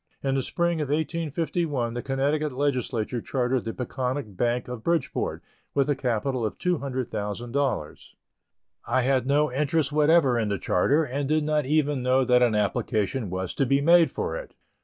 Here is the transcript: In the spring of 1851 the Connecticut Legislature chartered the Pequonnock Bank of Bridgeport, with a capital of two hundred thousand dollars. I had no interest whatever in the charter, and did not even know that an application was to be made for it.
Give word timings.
In 0.23 0.33
the 0.33 0.41
spring 0.41 0.81
of 0.81 0.89
1851 0.89 1.93
the 1.93 2.01
Connecticut 2.01 2.53
Legislature 2.53 3.21
chartered 3.21 3.65
the 3.65 3.73
Pequonnock 3.73 4.35
Bank 4.35 4.67
of 4.67 4.83
Bridgeport, 4.83 5.43
with 5.75 5.91
a 5.91 5.95
capital 5.95 6.43
of 6.43 6.57
two 6.57 6.79
hundred 6.79 7.11
thousand 7.11 7.51
dollars. 7.51 8.15
I 8.87 9.01
had 9.03 9.27
no 9.27 9.51
interest 9.51 9.91
whatever 9.91 10.39
in 10.39 10.49
the 10.49 10.57
charter, 10.57 11.03
and 11.03 11.29
did 11.29 11.43
not 11.43 11.67
even 11.67 12.01
know 12.01 12.25
that 12.25 12.41
an 12.41 12.55
application 12.55 13.29
was 13.29 13.53
to 13.53 13.65
be 13.67 13.79
made 13.79 14.09
for 14.09 14.35
it. 14.35 14.55